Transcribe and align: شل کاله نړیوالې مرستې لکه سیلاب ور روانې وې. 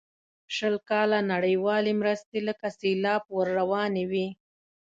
شل 0.55 0.75
کاله 0.89 1.19
نړیوالې 1.33 1.93
مرستې 2.01 2.39
لکه 2.47 2.67
سیلاب 2.79 3.23
ور 3.35 3.47
روانې 3.59 4.03
وې. 4.11 4.27